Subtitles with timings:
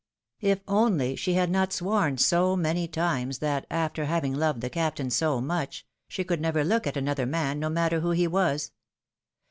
[0.39, 5.11] If only she had not sworn so many times, that, after having loved the Captain
[5.11, 8.71] so much, she could never look at any other man, no matter who he was!